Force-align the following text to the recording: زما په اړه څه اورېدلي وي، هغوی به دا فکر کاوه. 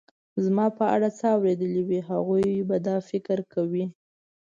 زما 0.45 0.65
په 0.77 0.85
اړه 0.95 1.09
څه 1.17 1.25
اورېدلي 1.35 1.81
وي، 1.85 1.99
هغوی 2.09 2.49
به 2.69 2.77
دا 2.87 2.97
فکر 3.09 3.37
کاوه. 3.51 3.85